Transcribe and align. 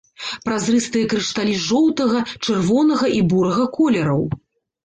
Празрыстыя 0.45 1.09
крышталі 1.11 1.53
жоўтага, 1.67 2.19
чырвонага 2.47 3.13
і 3.19 3.23
бурага 3.35 3.71
колераў. 3.77 4.27